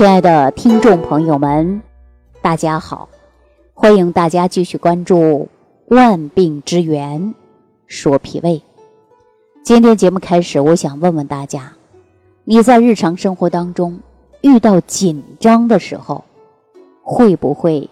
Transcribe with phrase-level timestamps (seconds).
[0.00, 1.82] 亲爱的听众朋友们，
[2.40, 3.06] 大家好！
[3.74, 5.46] 欢迎大家继续关注
[5.94, 7.20] 《万病之源》，
[7.86, 8.62] 说脾胃。
[9.62, 11.74] 今天节目开始，我想问问大家：
[12.44, 14.00] 你在日常生活当中
[14.40, 16.24] 遇到紧张的时候，
[17.02, 17.90] 会不会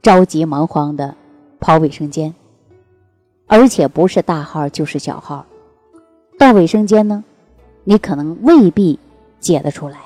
[0.00, 1.14] 着急忙慌的
[1.60, 2.34] 跑卫生间？
[3.46, 5.44] 而且不是大号就是小号，
[6.38, 7.22] 到卫生间呢，
[7.84, 8.98] 你可能未必
[9.40, 9.98] 解得出来。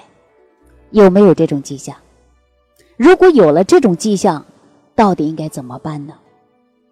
[1.05, 1.95] 有没有这种迹象？
[2.96, 4.46] 如果有了这种迹象，
[4.95, 6.14] 到底应该怎么办呢？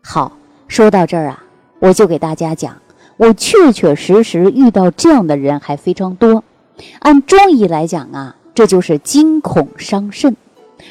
[0.03, 0.37] 好，
[0.69, 1.43] 说到这儿啊，
[1.79, 2.77] 我就给大家讲，
[3.17, 6.45] 我确确实实遇到这样的人还非常多。
[6.99, 10.37] 按中医来讲啊，这就是惊恐伤肾。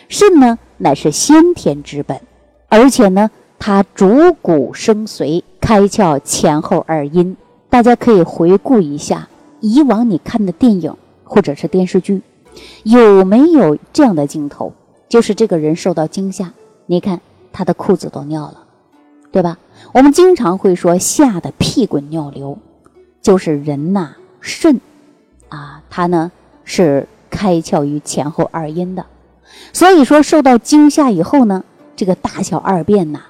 [0.09, 2.19] 肾呢，乃是先天之本，
[2.67, 7.37] 而且呢，它主骨生髓，开窍前后二阴。
[7.69, 9.27] 大家可以回顾一下
[9.59, 12.23] 以往你看的电影或者是电视剧。
[12.83, 14.73] 有没有这样的镜头？
[15.09, 16.53] 就是这个人受到惊吓，
[16.87, 18.63] 你看他的裤子都尿了，
[19.31, 19.59] 对吧？
[19.93, 22.57] 我们经常会说吓得屁滚尿流，
[23.21, 24.81] 就是人呐肾
[25.49, 26.31] 啊，它呢
[26.63, 29.05] 是开窍于前后二阴的，
[29.71, 31.63] 所以说受到惊吓以后呢，
[31.95, 33.21] 这个大小二便呐，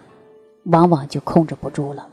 [0.64, 2.08] 往往就控制不住了。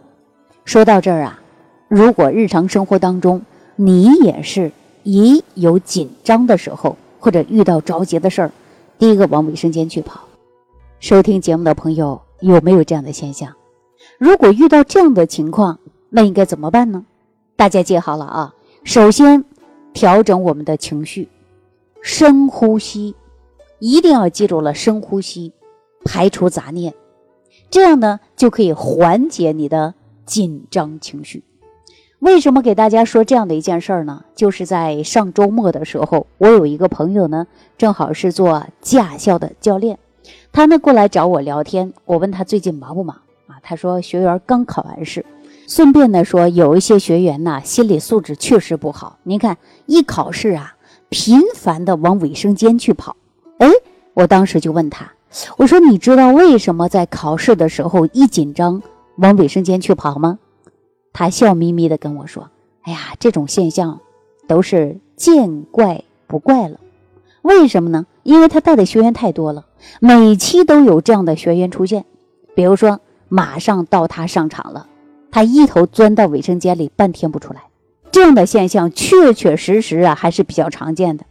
[0.64, 1.40] 说到这儿啊，
[1.86, 3.42] 如果日常生活当中
[3.76, 4.72] 你也是。
[5.02, 8.52] 一有紧张的时候，或者遇到着急的事儿，
[8.98, 10.20] 第一个往卫生间去跑。
[10.98, 13.54] 收听节目的朋友有没有这样的现象？
[14.18, 15.78] 如果遇到这样的情况，
[16.10, 17.04] 那应该怎么办呢？
[17.56, 18.54] 大家记好了啊！
[18.84, 19.44] 首先
[19.92, 21.28] 调整我们的情绪，
[22.02, 23.14] 深呼吸，
[23.78, 25.52] 一定要记住了，深呼吸，
[26.04, 26.94] 排除杂念，
[27.70, 31.44] 这样呢就可以缓解你的紧张情绪。
[32.20, 34.22] 为什么给大家说这样的一件事儿呢？
[34.34, 37.46] 就是在上周末的时候，我有一个朋友呢，
[37.78, 39.98] 正好是做驾校的教练，
[40.52, 41.94] 他呢过来找我聊天。
[42.04, 43.56] 我问他最近忙不忙啊？
[43.62, 45.24] 他说学员刚考完试，
[45.66, 49.16] 顺便呢说有一些学员呢心理素质确实不好。
[49.22, 49.56] 您看
[49.86, 50.74] 一考试啊，
[51.08, 53.16] 频繁的往卫生间去跑。
[53.60, 53.70] 哎，
[54.12, 55.10] 我当时就问他，
[55.56, 58.82] 我说你知道为什么在考试的时候一紧张
[59.16, 60.38] 往卫生间去跑吗？
[61.12, 62.50] 他笑眯眯的跟我说
[62.82, 64.00] ：“哎呀，这种现象
[64.46, 66.78] 都是见怪不怪了。
[67.42, 68.06] 为什么呢？
[68.22, 69.66] 因为他带的学员太多了，
[69.98, 72.04] 每期都有这样的学员出现。
[72.54, 74.86] 比如说，马上到他上场了，
[75.30, 77.62] 他一头钻到卫生间里，半天不出来。
[78.12, 81.24] 这样的现象确确实实啊，还是比较常见的。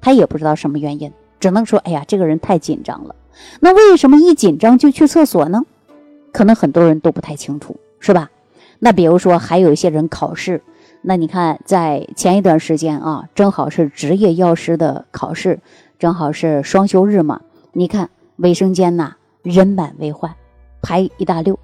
[0.00, 3.14] 他也不知道什么原因，只能说：哎呀，这个人太紧张了。
[3.60, 5.62] 那为什么一紧张就去厕所呢？
[6.32, 8.30] 可能很多人都不太清楚，是吧？”
[8.80, 10.62] 那比如说，还有一些人考试，
[11.02, 15.58] 那你看，在前一段时间啊，正好是执业药师的考试，
[15.98, 17.40] 正好是双休日嘛。
[17.72, 20.32] 你看卫生间呐，人满为患，
[20.80, 21.58] 排一大溜，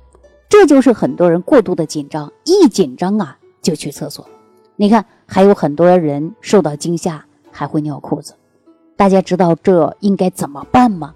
[0.48, 4.26] 这就是很多人过度的紧张，一紧张啊就去厕所。
[4.74, 8.34] 你看，还有很多人受到惊吓还会尿裤子，
[8.96, 11.14] 大家知道这应该怎么办吗？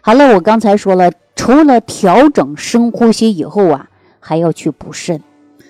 [0.00, 3.90] 好了，我刚才说了，除了调整深呼吸以后啊。
[4.26, 5.22] 还要去补肾，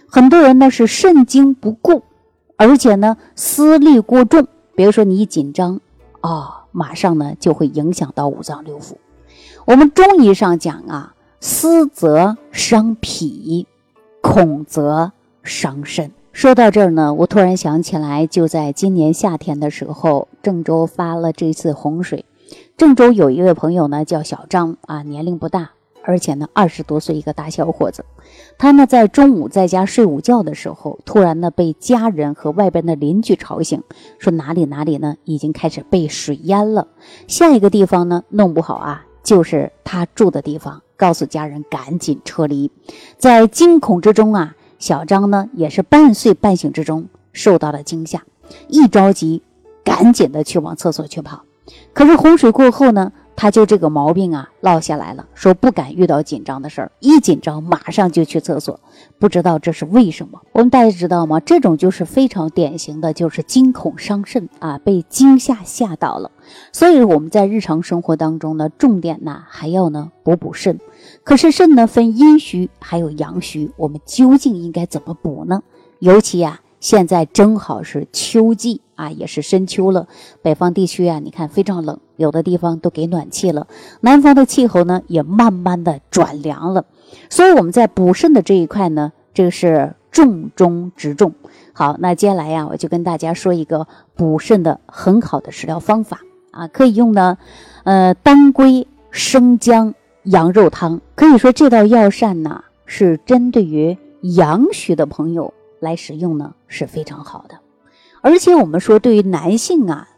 [0.08, 2.02] 很多人呢是肾精不固，
[2.56, 4.48] 而且呢思虑过重。
[4.74, 5.78] 比如说你一紧张
[6.22, 8.94] 啊，马上呢就会影响到五脏六腑。
[9.66, 13.66] 我们中医上讲啊，思则伤脾，
[14.22, 15.12] 恐则
[15.42, 16.10] 伤肾。
[16.32, 22.24] 说到这儿呢，我突然想起来，就在今年夏天的时候，郑州发了这次洪水。
[22.78, 25.72] 郑州有一位朋友呢，叫小张啊，年龄不大。
[26.06, 28.04] 而且呢，二十多岁一个大小伙子，
[28.58, 33.82] 他呢在中午在家睡午觉的时候，突然呢被家人和外边的邻居吵醒，
[34.20, 36.86] 说哪里哪里呢已经开始被水淹了，
[37.26, 42.70] 下一个地方呢弄不好啊就是他住的地方，告诉家人赶紧撤离。
[43.18, 48.22] 在惊恐之中啊，小张呢也是半睡半醒之中受到了惊吓，
[48.68, 49.42] 一着急
[49.82, 51.42] 赶紧的去往厕所去跑，
[51.92, 53.12] 可是洪水过后呢。
[53.36, 55.26] 他就这个毛病啊，落下来了。
[55.34, 58.80] 说不敢遇到紧张的事儿，一紧张马上就去厕所，
[59.18, 60.40] 不知道这是为什么。
[60.52, 61.38] 我们大家知道吗？
[61.40, 66.30] 这种就是非常典型的，就是惊恐伤肾啊，被惊吓吓到了。
[66.72, 70.80] 所以我们在日常生活当中呢，重点呢还要呢补补肾。
[71.22, 75.62] 可是肾呢分阴虚还有阳虚，我们究竟应该怎么补呢？
[75.98, 76.60] 尤其呀。
[76.78, 80.06] 现在正好是秋季啊，也是深秋了。
[80.42, 83.66] 北方地区啊，你看非常冷，有的地方都给暖气了。
[84.00, 86.84] 南方的气候呢，也慢慢的转凉了。
[87.30, 91.34] 所以我们在补肾的这一块呢，这个是重中之重。
[91.72, 96.20] 好，那接下来呀，我就跟大家说一个补肾的很好的食疗方法
[96.50, 97.38] 啊，可以用呢，
[97.84, 101.00] 呃，当归生姜羊肉汤。
[101.14, 107.56] 可以说这道药膳呢，是针对于阳虚的朋友来使用呢，是非常好的。
[108.22, 110.08] 而且我们说，对于男性啊，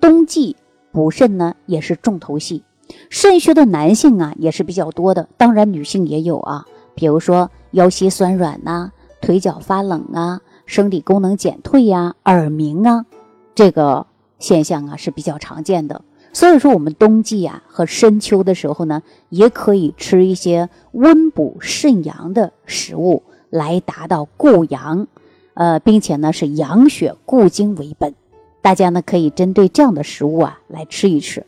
[0.00, 0.56] 冬季
[0.92, 2.62] 补肾呢，也是重头戏。
[3.08, 6.66] 肾虚的男性啊，也是比较多的，当然女性也有啊。
[6.94, 13.06] 比如说腰膝酸软呐，腿脚发冷啊，生理功能减退呀，耳鸣啊，
[13.54, 14.06] 这个
[14.38, 16.02] 现象啊是比较常见的。
[16.34, 25.06] 所以说，我们冬季啊和深秋的时候呢，也可以吃一些温补肾阳的食物，来达到固阳，
[25.54, 28.14] 呃，并且呢是养血固精为本。
[28.62, 31.44] 大家呢可以针对这样的食物啊来吃一吃。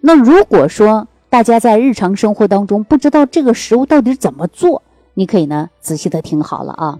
[0.00, 4.82] 那如果说大家在日常生活当中不知道这个食物到底怎么做，
[5.14, 6.98] 你可以呢仔细的听好了啊。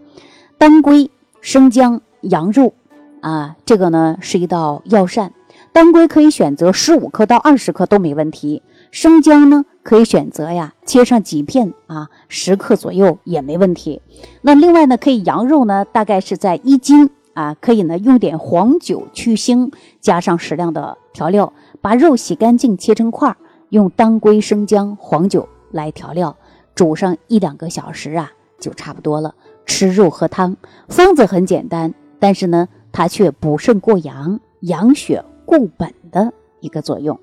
[0.56, 1.10] 当归、
[1.40, 2.74] 生姜、羊肉
[3.20, 5.32] 啊，这个呢是一道药膳。
[5.72, 14.02] 当归可以选择十五克到二十克都没问题，生姜呢可以选择呀切上几片啊十克左右也没问题。
[14.42, 19.70] 那另外呢可以羊肉呢大概是在一斤啊，可以呢用点黄酒去腥，
[20.00, 21.52] 加上适量的调料。
[21.80, 23.36] 把肉洗干净，切成块儿，
[23.68, 26.36] 用当归、生姜、黄酒来调料，
[26.74, 29.36] 煮上一两个小时啊，就差不多了。
[29.64, 30.56] 吃肉喝汤，
[30.88, 37.20] 方子很简单，但是呢，它却补肾过阳、养血固本的一个作用。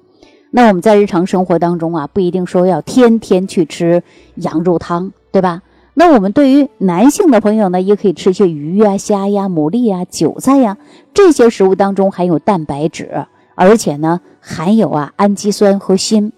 [0.50, 4.01] 那我们在日常生活当中啊，不一定说要天天去吃
[4.35, 5.61] 羊肉汤，对吧？
[5.95, 10.77] 那我们对于男性的朋友呢，也可以吃些鱼呀、虾呀、牡蛎呀、韭菜呀
[11.13, 13.25] 这些食物当中含有蛋白质。
[13.56, 16.33] 而且呢，含有啊氨基酸和锌，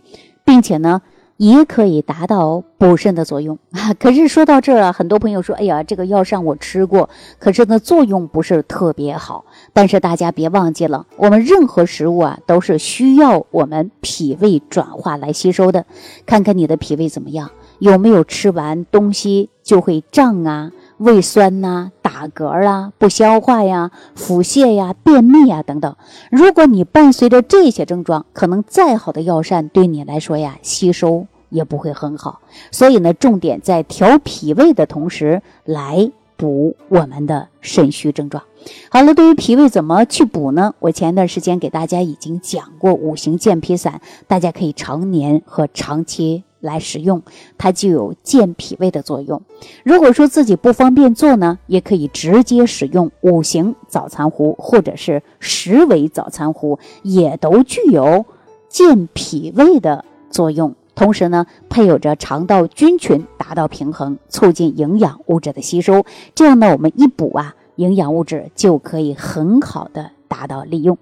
[0.45, 1.01] 并且呢，
[1.37, 3.91] 也可以达到补肾的作用啊。
[3.97, 7.09] 可是说到这儿啊，很多朋友说：“哎呀，这个药膳我吃过，
[7.39, 15.85] 可是呢，作用不是特别好。”但是大家别忘记了，我们任何食物啊，都是需要我们脾胃转化来吸收的。
[16.27, 20.71] 看看你的脾胃怎么样，有没有吃完东西就会胀啊？
[20.97, 25.95] 胃酸呐、打嗝啊、不消化呀、腹泻呀、便秘呀等等。
[26.31, 32.41] 如果你伴随着这些症状，可能再好的药膳对你来说呀，吸收也不会很好。
[32.71, 38.43] 所以呢，重点在调脾胃的同时，来补我们的肾虚症状。
[38.89, 40.73] 好了，对于脾胃怎么去补呢？
[40.79, 46.43] 我前段时间给大家已经讲过五行健脾散，大家可以常年和长期。
[46.67, 47.23] 来使用，
[47.57, 49.41] 它就有健脾胃的作用。
[49.83, 58.25] 如果说自己不方便做呢，也可以直接使用五行早餐壶或者是十味早餐壶，也都具有
[58.69, 60.75] 健脾胃的作用。
[60.93, 66.03] 同时呢，配有着肠道菌群达到平衡，促进营养物质的吸收。
[66.35, 70.97] 这样呢，我们一补啊，营养物质就可以很好的达到利用。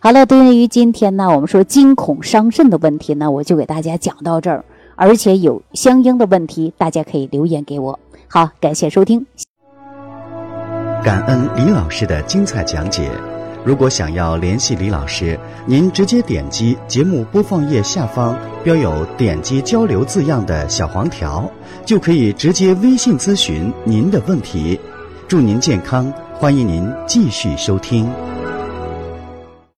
[0.00, 4.64] 好了，对于今天呢，我们说惊恐伤肾的问题呢，我就给大家讲到这儿。
[4.96, 7.98] 而且有相应的问题，大家可以留言给我。
[8.28, 9.26] 好，感谢收听，
[11.04, 13.10] 感恩李老师的精彩讲解。
[13.64, 21.48] 如果想要联系李老师，您直接点击节目播放页下方标有“点击交流”字样的小黄条，
[21.84, 24.80] 就可以直接微信咨询您的问题。
[25.28, 28.10] 祝您健康，欢迎您继续收听。